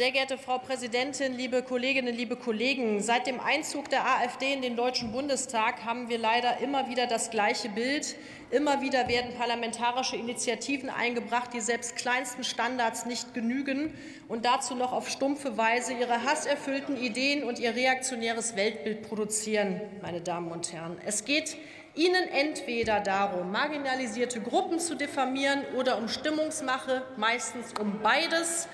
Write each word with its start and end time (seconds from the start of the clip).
Sehr 0.00 0.12
geehrte 0.12 0.38
Frau 0.38 0.56
Präsidentin, 0.56 1.36
liebe 1.36 1.62
Kolleginnen, 1.62 2.16
liebe 2.16 2.34
Kollegen! 2.34 3.02
Seit 3.02 3.26
dem 3.26 3.38
Einzug 3.38 3.90
der 3.90 4.06
AfD 4.06 4.54
in 4.54 4.62
den 4.62 4.74
Deutschen 4.74 5.12
Bundestag 5.12 5.84
haben 5.84 6.08
wir 6.08 6.16
leider 6.16 6.56
immer 6.60 6.88
wieder 6.88 7.06
das 7.06 7.28
gleiche 7.28 7.68
Bild. 7.68 8.16
Immer 8.50 8.80
wieder 8.80 9.08
werden 9.08 9.34
parlamentarische 9.36 10.16
Initiativen 10.16 10.88
eingebracht, 10.88 11.52
die 11.52 11.60
selbst 11.60 11.96
kleinsten 11.96 12.44
Standards 12.44 13.04
nicht 13.04 13.34
genügen 13.34 13.92
und 14.26 14.46
dazu 14.46 14.74
noch 14.74 14.92
auf 14.92 15.10
stumpfe 15.10 15.58
Weise 15.58 15.92
ihre 15.92 16.24
hasserfüllten 16.24 16.96
Ideen 16.96 17.44
und 17.44 17.58
ihr 17.58 17.76
reaktionäres 17.76 18.56
Weltbild 18.56 19.02
produzieren. 19.06 19.82
Meine 20.00 20.22
Damen 20.22 20.50
und 20.50 20.72
Herren, 20.72 20.96
es 21.04 21.26
geht 21.26 21.58
Ihnen 21.94 22.26
entweder 22.28 23.00
darum, 23.00 23.52
marginalisierte 23.52 24.40
Gruppen 24.40 24.78
zu 24.78 24.94
diffamieren 24.94 25.62
oder 25.76 25.98
um 25.98 26.08
Stimmungsmache, 26.08 27.02
meistens 27.18 27.74
um 27.78 28.00
beides. 28.00 28.66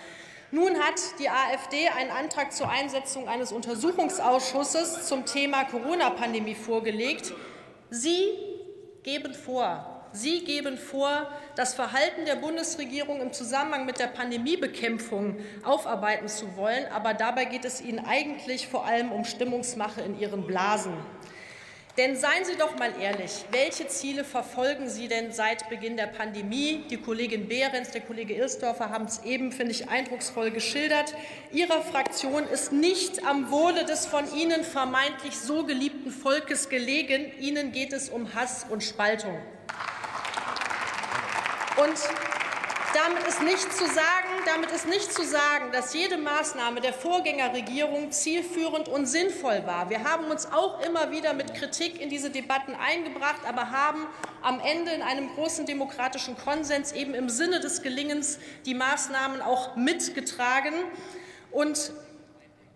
Nun 0.52 0.78
hat 0.78 1.00
die 1.18 1.28
AfD 1.28 1.88
einen 1.88 2.10
Antrag 2.10 2.52
zur 2.52 2.68
Einsetzung 2.68 3.28
eines 3.28 3.50
Untersuchungsausschusses 3.50 5.08
zum 5.08 5.26
Thema 5.26 5.64
Corona-Pandemie 5.64 6.54
vorgelegt. 6.54 7.32
Sie 7.90 8.28
geben 9.02 9.34
vor, 9.34 10.08
Sie 10.12 10.44
geben 10.44 10.78
vor, 10.78 11.28
das 11.56 11.74
Verhalten 11.74 12.24
der 12.26 12.36
Bundesregierung 12.36 13.20
im 13.20 13.32
Zusammenhang 13.32 13.86
mit 13.86 13.98
der 13.98 14.06
Pandemiebekämpfung 14.06 15.36
aufarbeiten 15.64 16.28
zu 16.28 16.56
wollen. 16.56 16.86
Aber 16.92 17.12
dabei 17.12 17.44
geht 17.44 17.64
es 17.64 17.80
Ihnen 17.80 17.98
eigentlich 17.98 18.68
vor 18.68 18.86
allem 18.86 19.10
um 19.10 19.24
Stimmungsmache 19.24 20.00
in 20.00 20.18
Ihren 20.18 20.46
Blasen. 20.46 20.94
Denn 21.96 22.14
seien 22.14 22.44
Sie 22.44 22.56
doch 22.56 22.76
mal 22.78 22.92
ehrlich, 23.00 23.46
welche 23.52 23.88
Ziele 23.88 24.22
verfolgen 24.22 24.90
Sie 24.90 25.08
denn 25.08 25.32
seit 25.32 25.70
Beginn 25.70 25.96
der 25.96 26.08
Pandemie? 26.08 26.84
Die 26.90 26.98
Kollegin 26.98 27.48
Behrens, 27.48 27.90
der 27.90 28.02
Kollege 28.02 28.34
Ilsdorfer 28.34 28.90
haben 28.90 29.06
es 29.06 29.24
eben, 29.24 29.50
finde 29.50 29.72
ich, 29.72 29.88
eindrucksvoll 29.88 30.50
geschildert. 30.50 31.14
Ihrer 31.52 31.80
Fraktion 31.80 32.46
ist 32.48 32.70
nicht 32.70 33.24
am 33.24 33.50
Wohle 33.50 33.86
des 33.86 34.04
von 34.04 34.24
Ihnen 34.36 34.62
vermeintlich 34.62 35.38
so 35.38 35.64
geliebten 35.64 36.10
Volkes 36.10 36.68
gelegen. 36.68 37.32
Ihnen 37.38 37.72
geht 37.72 37.94
es 37.94 38.10
um 38.10 38.34
Hass 38.34 38.66
und 38.68 38.84
Spaltung. 38.84 39.38
Und 41.78 41.96
damit 42.96 43.26
ist 43.28 43.42
nicht 43.42 43.72
zu 43.74 43.84
sagen, 43.84 44.28
damit 44.46 44.70
ist 44.70 44.88
nicht 44.88 45.12
zu 45.12 45.22
sagen, 45.22 45.70
dass 45.70 45.92
jede 45.92 46.16
Maßnahme 46.16 46.80
der 46.80 46.94
Vorgängerregierung 46.94 48.10
zielführend 48.10 48.88
und 48.88 49.04
sinnvoll 49.04 49.66
war. 49.66 49.90
Wir 49.90 50.02
haben 50.04 50.30
uns 50.30 50.46
auch 50.50 50.80
immer 50.80 51.10
wieder 51.10 51.34
mit 51.34 51.52
Kritik 51.52 52.00
in 52.00 52.08
diese 52.08 52.30
Debatten 52.30 52.74
eingebracht, 52.74 53.42
aber 53.46 53.70
haben 53.70 54.06
am 54.40 54.60
Ende 54.60 54.92
in 54.92 55.02
einem 55.02 55.28
großen 55.34 55.66
demokratischen 55.66 56.38
Konsens 56.38 56.92
eben 56.92 57.12
im 57.12 57.28
Sinne 57.28 57.60
des 57.60 57.82
Gelingens 57.82 58.38
die 58.64 58.74
Maßnahmen 58.74 59.42
auch 59.42 59.76
mitgetragen. 59.76 60.72
Und 61.50 61.92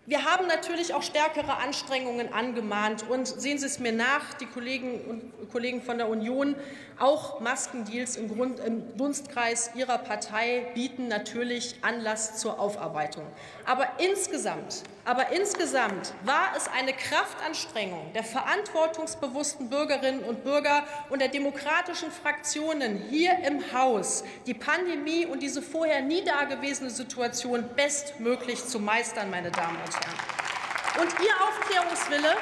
wir 0.07 0.25
haben 0.25 0.47
natürlich 0.47 0.93
auch 0.95 1.03
stärkere 1.03 1.57
Anstrengungen 1.57 2.33
angemahnt. 2.33 3.07
Und 3.07 3.27
sehen 3.27 3.59
Sie 3.59 3.67
es 3.67 3.79
mir 3.79 3.91
nach, 3.91 4.33
die 4.33 4.47
Kollegen 4.47 4.99
und 5.01 5.51
Kollegen 5.51 5.81
von 5.81 5.97
der 5.97 6.09
Union, 6.09 6.55
auch 6.99 7.39
Maskendeals 7.39 8.15
im, 8.15 8.27
Grund, 8.27 8.59
im 8.59 8.97
Dunstkreis 8.97 9.71
Ihrer 9.75 9.97
Partei 9.97 10.67
bieten 10.73 11.07
natürlich 11.07 11.75
Anlass 11.81 12.37
zur 12.37 12.59
Aufarbeitung. 12.59 13.25
Aber 13.65 13.87
insgesamt, 13.99 14.83
aber 15.03 15.31
insgesamt 15.31 16.13
war 16.23 16.51
es 16.55 16.67
eine 16.67 16.93
Kraftanstrengung 16.93 18.13
der 18.13 18.23
verantwortungsbewussten 18.23 19.69
Bürgerinnen 19.69 20.23
und 20.23 20.43
Bürger 20.43 20.83
und 21.09 21.21
der 21.21 21.29
demokratischen 21.29 22.11
Fraktionen 22.11 22.97
hier 23.09 23.31
im 23.47 23.73
Haus, 23.73 24.23
die 24.45 24.53
Pandemie 24.53 25.25
und 25.25 25.41
diese 25.41 25.61
vorher 25.61 26.01
nie 26.01 26.23
dagewesene 26.23 26.89
Situation 26.89 27.65
bestmöglich 27.75 28.65
zu 28.65 28.79
meistern, 28.79 29.29
meine 29.31 29.51
Damen 29.51 29.77
und 29.77 29.90
Herren. 29.90 29.90
Und 30.99 31.09
Ihr 31.19 31.33
Aufklärungswille 31.47 32.35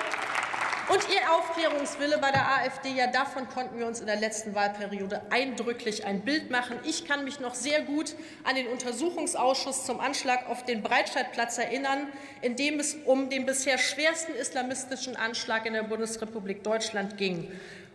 und 0.90 1.08
Ihr 1.14 1.32
Aufklärungswille 1.32 2.18
bei 2.18 2.32
der 2.32 2.48
AfD, 2.48 2.90
ja, 2.90 3.08
davon 3.08 3.48
konnten 3.48 3.78
wir 3.78 3.86
uns 3.86 4.00
in 4.00 4.08
der 4.08 4.16
letzten 4.16 4.56
Wahlperiode 4.56 5.22
eindrücklich 5.30 6.06
ein 6.06 6.22
Bild 6.22 6.50
machen. 6.50 6.80
Ich 6.84 7.06
kann 7.06 7.24
mich 7.24 7.40
noch 7.40 7.54
sehr 7.54 7.82
gut 7.82 8.16
an 8.44 8.56
den 8.56 8.68
Untersuchungsausschuss 8.68 9.86
zum 9.86 10.00
Anschlag 10.00 10.50
auf 10.50 10.66
den 10.66 10.82
Breitscheidplatz 10.82 11.60
erinnern, 11.60 12.08
in 12.42 12.56
dem 12.56 12.80
es 12.80 12.96
um 13.06 13.30
den 13.30 13.46
bisher 13.46 13.78
schwersten 13.78 14.34
islamistischen 14.34 15.16
Anschlag 15.16 15.66
in 15.66 15.74
der 15.74 15.84
Bundesrepublik 15.84 16.64
Deutschland 16.64 17.18
ging. 17.18 17.52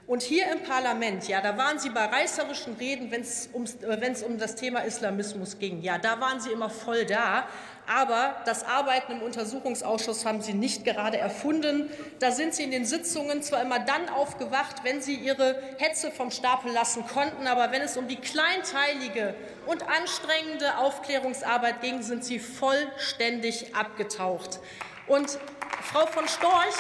Und 0.07 0.23
hier 0.23 0.53
im 0.53 0.63
Parlament, 0.63 1.29
ja, 1.29 1.41
da 1.41 1.57
waren 1.57 1.79
Sie 1.79 1.89
bei 1.89 2.05
reißerischen 2.05 2.75
Reden, 2.75 3.11
wenn 3.11 3.23
es 3.23 3.49
äh, 3.55 4.25
um 4.27 4.39
das 4.39 4.55
Thema 4.55 4.81
Islamismus 4.81 5.59
ging. 5.59 5.81
Ja, 5.81 5.97
da 5.97 6.21
waren 6.21 6.41
Sie 6.41 6.51
immer 6.51 6.69
voll 6.69 7.07
da. 7.07 7.49
Aber 7.87 8.37
das 8.45 8.65
Arbeiten 8.65 9.13
im 9.13 9.23
Untersuchungsausschuss 9.23 10.25
haben 10.27 10.43
Sie 10.43 10.53
nicht 10.53 10.85
gerade 10.85 11.19
erfunden. 11.19 11.91
Da 12.19 12.33
sind 12.33 12.55
Sie 12.55 12.65
in 12.65 12.71
den 12.71 12.85
Sitzungen 12.85 13.43
zwar 13.43 13.63
immer 13.63 13.79
dann 13.79 14.09
aufgewacht, 14.11 14.85
wenn 14.85 15.01
Sie 15.01 15.15
Ihre 15.15 15.59
Hetze 15.79 16.11
vom 16.11 16.31
Stapel 16.31 16.73
lassen 16.73 17.07
konnten, 17.07 17.47
aber 17.47 17.73
wenn 17.73 17.83
es 17.83 17.97
um 17.97 18.09
die 18.09 18.17
kleinteilige 18.17 19.35
und 19.67 19.87
anstrengende 19.89 20.79
Aufklärungsarbeit 20.79 21.81
ging, 21.83 22.03
sind 22.03 22.25
Sie 22.25 22.39
vollständig 22.39 23.75
abgetaucht. 23.75 24.61
Und 25.07 25.39
Frau 25.83 26.07
von 26.07 26.27
Storch, 26.27 26.77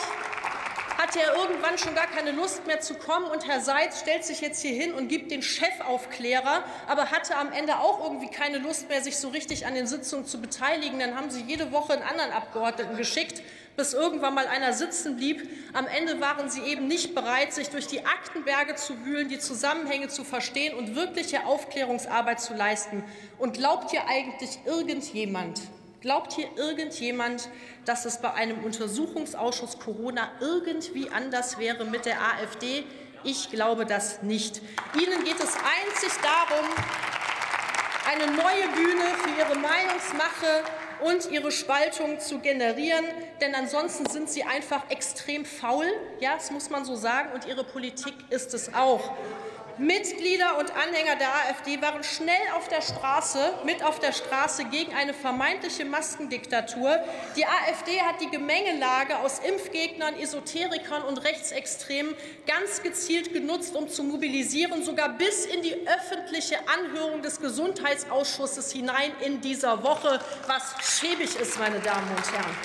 hatte 1.14 1.26
er 1.26 1.36
irgendwann 1.36 1.78
schon 1.78 1.94
gar 1.94 2.08
keine 2.08 2.32
Lust 2.32 2.66
mehr 2.66 2.80
zu 2.80 2.94
kommen. 2.94 3.26
Und 3.26 3.46
Herr 3.46 3.60
Seitz 3.60 4.00
stellt 4.00 4.24
sich 4.24 4.40
jetzt 4.40 4.60
hier 4.62 4.72
hin 4.72 4.94
und 4.94 5.08
gibt 5.08 5.30
den 5.30 5.42
Chefaufklärer, 5.42 6.64
aber 6.88 7.10
hatte 7.12 7.36
am 7.36 7.52
Ende 7.52 7.78
auch 7.78 8.02
irgendwie 8.02 8.28
keine 8.28 8.58
Lust 8.58 8.88
mehr, 8.88 9.00
sich 9.00 9.16
so 9.16 9.28
richtig 9.28 9.66
an 9.66 9.74
den 9.74 9.86
Sitzungen 9.86 10.26
zu 10.26 10.40
beteiligen. 10.40 10.98
Dann 10.98 11.16
haben 11.16 11.30
sie 11.30 11.42
jede 11.42 11.70
Woche 11.70 11.92
einen 11.92 12.02
anderen 12.02 12.32
Abgeordneten 12.32 12.96
geschickt, 12.96 13.42
bis 13.76 13.92
irgendwann 13.92 14.34
mal 14.34 14.48
einer 14.48 14.72
sitzen 14.72 15.16
blieb. 15.16 15.48
Am 15.72 15.86
Ende 15.86 16.20
waren 16.20 16.50
sie 16.50 16.62
eben 16.62 16.88
nicht 16.88 17.14
bereit, 17.14 17.52
sich 17.52 17.70
durch 17.70 17.86
die 17.86 18.04
Aktenberge 18.04 18.74
zu 18.74 19.04
wühlen, 19.04 19.28
die 19.28 19.38
Zusammenhänge 19.38 20.08
zu 20.08 20.24
verstehen 20.24 20.76
und 20.76 20.96
wirkliche 20.96 21.46
Aufklärungsarbeit 21.46 22.40
zu 22.40 22.54
leisten. 22.54 23.04
Und 23.38 23.54
glaubt 23.54 23.92
hier 23.92 24.08
eigentlich 24.08 24.58
irgendjemand, 24.64 25.60
Glaubt 26.04 26.34
hier 26.34 26.50
irgendjemand, 26.56 27.48
dass 27.86 28.04
es 28.04 28.18
bei 28.18 28.30
einem 28.34 28.62
Untersuchungsausschuss 28.62 29.78
Corona 29.78 30.30
irgendwie 30.38 31.08
anders 31.08 31.58
wäre 31.58 31.86
mit 31.86 32.04
der 32.04 32.20
AfD? 32.20 32.84
Ich 33.22 33.48
glaube 33.48 33.86
das 33.86 34.20
nicht. 34.20 34.60
Ihnen 35.00 35.24
geht 35.24 35.40
es 35.40 35.54
einzig 35.54 36.12
darum, 36.20 36.66
eine 38.12 38.26
neue 38.32 38.68
Bühne 38.74 39.04
für 39.22 39.30
Ihre 39.30 39.58
Meinungsmache 39.58 40.64
und 41.00 41.30
ihre 41.32 41.50
Spaltung 41.50 42.20
zu 42.20 42.38
generieren. 42.38 43.06
Denn 43.40 43.54
ansonsten 43.54 44.04
sind 44.04 44.28
sie 44.28 44.44
einfach 44.44 44.90
extrem 44.90 45.46
faul, 45.46 45.86
ja, 46.20 46.34
das 46.34 46.50
muss 46.50 46.68
man 46.68 46.84
so 46.84 46.96
sagen, 46.96 47.30
und 47.32 47.46
ihre 47.46 47.64
Politik 47.64 48.14
ist 48.28 48.52
es 48.52 48.74
auch. 48.74 49.10
Mitglieder 49.78 50.58
und 50.58 50.70
Anhänger 50.70 51.16
der 51.16 51.28
AfD 51.34 51.80
waren 51.82 52.04
schnell 52.04 52.34
auf 52.56 52.68
der 52.68 52.80
Straße, 52.80 53.54
mit 53.64 53.82
auf 53.82 53.98
der 53.98 54.12
Straße 54.12 54.64
gegen 54.66 54.94
eine 54.94 55.12
vermeintliche 55.12 55.84
Maskendiktatur. 55.84 56.98
Die 57.36 57.44
AfD 57.44 58.00
hat 58.00 58.20
die 58.20 58.30
Gemengelage 58.30 59.18
aus 59.18 59.40
Impfgegnern, 59.40 60.18
Esoterikern 60.18 61.02
und 61.02 61.24
Rechtsextremen 61.24 62.14
ganz 62.46 62.82
gezielt 62.82 63.32
genutzt, 63.32 63.74
um 63.74 63.88
zu 63.88 64.04
mobilisieren, 64.04 64.84
sogar 64.84 65.08
bis 65.10 65.46
in 65.46 65.62
die 65.62 65.74
öffentliche 65.88 66.56
Anhörung 66.68 67.22
des 67.22 67.40
Gesundheitsausschusses 67.40 68.70
hinein 68.72 69.12
in 69.24 69.40
dieser 69.40 69.82
Woche, 69.82 70.20
was 70.46 70.74
schäbig 70.82 71.34
ist, 71.36 71.58
meine 71.58 71.80
Damen 71.80 72.08
und 72.10 72.32
Herren. 72.32 72.56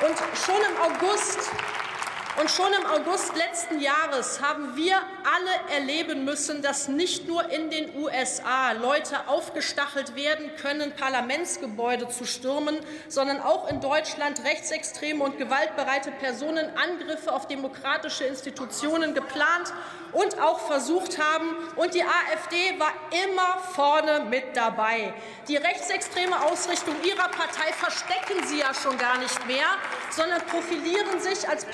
Und 0.00 0.16
schon 0.38 0.60
im 0.60 0.92
August 0.92 1.50
und 2.40 2.50
schon 2.50 2.72
im 2.72 2.86
August 2.86 3.36
letzten 3.36 3.80
Jahres 3.80 4.40
haben 4.40 4.76
wir 4.76 4.96
alle 4.96 5.74
erleben 5.76 6.24
müssen, 6.24 6.62
dass 6.62 6.86
nicht 6.86 7.26
nur 7.26 7.50
in 7.50 7.70
den 7.70 7.96
USA 7.96 8.72
Leute 8.72 9.26
aufgestachelt 9.26 10.14
werden 10.14 10.50
können, 10.56 10.92
Parlamentsgebäude 10.94 12.08
zu 12.08 12.24
stürmen, 12.24 12.78
sondern 13.08 13.40
auch 13.40 13.68
in 13.68 13.80
Deutschland 13.80 14.44
rechtsextreme 14.44 15.24
und 15.24 15.38
gewaltbereite 15.38 16.12
Personen 16.12 16.66
Angriffe 16.76 17.32
auf 17.32 17.48
demokratische 17.48 18.24
Institutionen 18.24 19.14
geplant 19.14 19.72
und 20.12 20.40
auch 20.40 20.60
versucht 20.60 21.18
haben. 21.18 21.56
Und 21.76 21.94
die 21.94 22.02
AfD 22.02 22.78
war 22.78 22.92
immer 23.24 23.58
vorne 23.74 24.24
mit 24.28 24.56
dabei. 24.56 25.12
Die 25.48 25.56
rechtsextreme 25.56 26.40
Ausrichtung 26.44 26.94
ihrer 27.04 27.28
Partei 27.28 27.72
verstecken 27.72 28.46
sie 28.46 28.60
ja 28.60 28.72
schon 28.74 28.96
gar 28.96 29.18
nicht 29.18 29.46
mehr, 29.46 29.66
sondern 30.10 30.40
profilieren 30.46 31.20
sich 31.20 31.48
als 31.48 31.64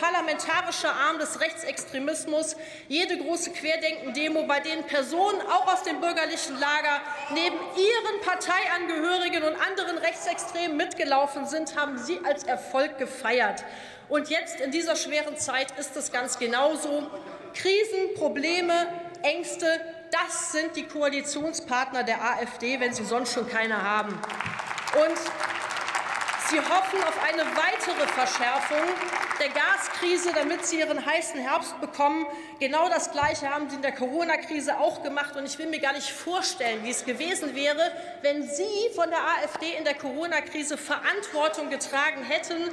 parlamentarischer 0.55 0.95
Arm 0.95 1.19
des 1.19 1.41
Rechtsextremismus. 1.41 2.57
Jede 2.89 3.19
große 3.19 3.51
Querdenken-Demo, 3.51 4.45
bei 4.47 4.61
denen 4.61 4.85
Personen 4.85 5.41
auch 5.43 5.73
aus 5.73 5.83
dem 5.83 6.01
bürgerlichen 6.01 6.59
Lager 6.59 7.01
neben 7.33 7.57
ihren 7.57 8.21
Parteiangehörigen 8.23 9.43
und 9.43 9.57
anderen 9.61 9.99
Rechtsextremen 9.99 10.77
mitgelaufen 10.77 11.47
sind, 11.47 11.77
haben 11.77 11.99
sie 11.99 12.21
als 12.25 12.45
Erfolg 12.45 12.99
gefeiert. 12.99 13.65
Und 14.09 14.29
jetzt 14.29 14.61
in 14.61 14.71
dieser 14.71 14.97
schweren 14.97 15.37
Zeit 15.37 15.77
ist 15.79 15.97
es 15.97 16.13
ganz 16.13 16.39
genauso. 16.39 17.11
Krisen, 17.55 18.15
Probleme, 18.17 18.87
Ängste, 19.23 19.81
das 20.11 20.53
sind 20.53 20.77
die 20.77 20.85
Koalitionspartner 20.85 22.05
der 22.05 22.23
AfD, 22.23 22.79
wenn 22.79 22.93
sie 22.93 23.05
sonst 23.05 23.33
schon 23.33 23.49
keine 23.49 23.83
haben. 23.83 24.13
Und 24.13 25.54
Sie 26.55 26.61
hoffen 26.61 27.03
auf 27.03 27.21
eine 27.21 27.43
weitere 27.57 28.07
Verschärfung 28.07 28.87
der 29.41 29.49
Gaskrise, 29.49 30.31
damit 30.33 30.65
Sie 30.65 30.79
Ihren 30.79 31.05
heißen 31.05 31.41
Herbst 31.41 31.81
bekommen. 31.81 32.27
Genau 32.61 32.89
das 32.89 33.11
Gleiche 33.11 33.53
haben 33.53 33.69
Sie 33.69 33.75
in 33.75 33.83
der 33.83 33.91
Corona-Krise 33.91 34.79
auch 34.79 35.03
gemacht. 35.03 35.35
Und 35.35 35.47
ich 35.47 35.59
will 35.59 35.67
mir 35.67 35.81
gar 35.81 35.95
nicht 35.95 36.09
vorstellen, 36.09 36.85
wie 36.85 36.91
es 36.91 37.05
gewesen 37.05 37.57
wäre, 37.57 37.91
wenn 38.23 38.45
Sie 38.45 38.89
von 38.95 39.11
der 39.11 39.19
AfD 39.19 39.73
in 39.77 39.83
der 39.83 39.95
Corona-Krise 39.95 40.79
Verantwortung 40.79 41.71
getragen 41.71 42.23
hätten 42.23 42.71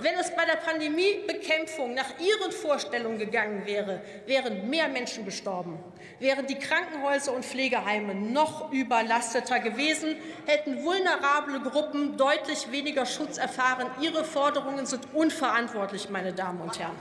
wenn 0.00 0.14
es 0.14 0.34
bei 0.34 0.44
der 0.44 0.56
Pandemiebekämpfung 0.56 1.94
nach 1.94 2.18
Ihren 2.18 2.52
Vorstellungen 2.52 3.18
gegangen 3.18 3.66
wäre, 3.66 4.00
wären 4.26 4.68
mehr 4.70 4.88
Menschen 4.88 5.24
gestorben, 5.24 5.78
wären 6.20 6.46
die 6.46 6.58
Krankenhäuser 6.58 7.32
und 7.32 7.44
Pflegeheime 7.44 8.14
noch 8.14 8.72
überlasteter 8.72 9.58
gewesen, 9.60 10.16
hätten 10.46 10.84
vulnerable 10.84 11.60
Gruppen 11.60 12.16
deutlich 12.16 12.70
weniger 12.70 13.06
Schutz 13.06 13.38
erfahren. 13.38 13.90
Ihre 14.00 14.24
Forderungen 14.24 14.86
sind 14.86 15.12
unverantwortlich, 15.14 16.08
meine 16.10 16.32
Damen 16.32 16.60
und 16.60 16.78
Herren. 16.78 16.96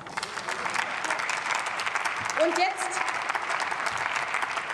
Und 2.43 2.57
jetzt, 2.57 2.99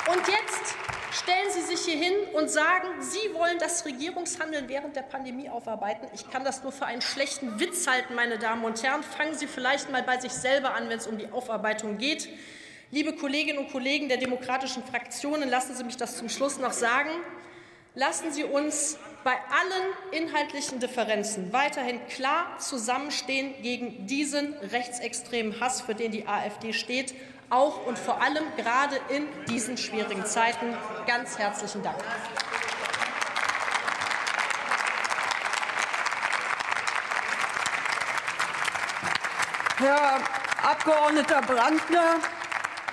und 0.07 0.27
jetzt 0.27 0.75
stellen 1.13 1.49
Sie 1.51 1.61
sich 1.61 1.85
hier 1.85 1.97
hin 1.97 2.13
und 2.33 2.49
sagen, 2.49 2.87
Sie 2.99 3.33
wollen 3.33 3.59
das 3.59 3.85
Regierungshandeln 3.85 4.67
während 4.67 4.95
der 4.95 5.03
Pandemie 5.03 5.49
aufarbeiten. 5.49 6.07
Ich 6.13 6.29
kann 6.29 6.43
das 6.43 6.63
nur 6.63 6.71
für 6.71 6.85
einen 6.85 7.01
schlechten 7.01 7.59
Witz 7.59 7.87
halten, 7.87 8.15
meine 8.15 8.39
Damen 8.39 8.65
und 8.65 8.81
Herren. 8.83 9.03
Fangen 9.03 9.35
Sie 9.35 9.47
vielleicht 9.47 9.91
mal 9.91 10.03
bei 10.03 10.19
sich 10.19 10.31
selber 10.31 10.73
an, 10.73 10.89
wenn 10.89 10.97
es 10.97 11.07
um 11.07 11.17
die 11.17 11.31
Aufarbeitung 11.31 11.97
geht. 11.97 12.29
Liebe 12.91 13.13
Kolleginnen 13.13 13.59
und 13.59 13.71
Kollegen 13.71 14.07
der 14.07 14.17
demokratischen 14.17 14.83
Fraktionen, 14.83 15.49
lassen 15.49 15.75
Sie 15.75 15.83
mich 15.83 15.97
das 15.97 16.17
zum 16.17 16.29
Schluss 16.29 16.57
noch 16.57 16.73
sagen. 16.73 17.09
Lassen 17.95 18.31
Sie 18.31 18.43
uns 18.43 18.97
bei 19.23 19.31
allen 19.31 20.23
inhaltlichen 20.23 20.79
Differenzen 20.79 21.53
weiterhin 21.53 22.05
klar 22.07 22.57
zusammenstehen 22.59 23.53
gegen 23.61 24.07
diesen 24.07 24.53
rechtsextremen 24.71 25.59
Hass, 25.59 25.81
für 25.81 25.95
den 25.95 26.11
die 26.11 26.27
AfD 26.27 26.73
steht 26.73 27.13
auch 27.49 27.85
und 27.85 27.97
vor 27.97 28.21
allem 28.21 28.43
gerade 28.57 28.99
in 29.09 29.27
diesen 29.47 29.77
schwierigen 29.77 30.25
Zeiten. 30.25 30.75
Ganz 31.05 31.37
herzlichen 31.37 31.83
Dank. 31.83 31.97
Herr 39.77 40.19
Abgeordneter 40.63 41.41
Brandner, 41.41 42.15